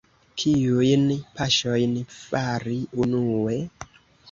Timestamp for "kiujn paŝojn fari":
0.43-2.81